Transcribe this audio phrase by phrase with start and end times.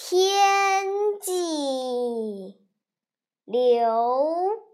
[0.00, 0.86] 天
[1.20, 2.56] 际
[3.44, 4.67] 流。